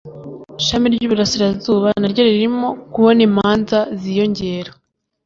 ishami 0.61 0.85
ry'iburasirazuba 0.93 1.89
naryo 2.01 2.21
ririmo 2.29 2.67
kubona 2.93 3.21
imanza 3.29 3.77
ziyongera 3.99 4.71